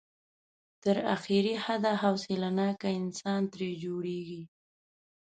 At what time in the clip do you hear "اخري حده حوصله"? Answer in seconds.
1.15-2.49